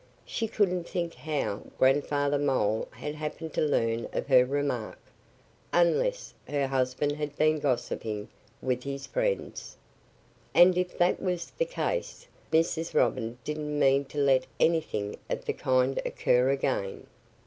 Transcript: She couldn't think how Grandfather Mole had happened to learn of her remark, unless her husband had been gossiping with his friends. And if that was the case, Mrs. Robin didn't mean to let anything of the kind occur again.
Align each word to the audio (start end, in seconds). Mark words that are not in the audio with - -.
She 0.25 0.47
couldn't 0.47 0.85
think 0.87 1.13
how 1.13 1.61
Grandfather 1.77 2.39
Mole 2.39 2.87
had 2.89 3.13
happened 3.13 3.53
to 3.53 3.61
learn 3.61 4.07
of 4.13 4.25
her 4.29 4.43
remark, 4.47 4.97
unless 5.71 6.33
her 6.47 6.65
husband 6.65 7.11
had 7.11 7.35
been 7.37 7.59
gossiping 7.59 8.27
with 8.63 8.81
his 8.81 9.05
friends. 9.05 9.77
And 10.55 10.75
if 10.75 10.97
that 10.97 11.21
was 11.21 11.51
the 11.51 11.65
case, 11.65 12.25
Mrs. 12.51 12.95
Robin 12.95 13.37
didn't 13.43 13.77
mean 13.77 14.05
to 14.05 14.17
let 14.17 14.47
anything 14.59 15.17
of 15.29 15.45
the 15.45 15.53
kind 15.53 16.01
occur 16.03 16.49
again. 16.49 17.05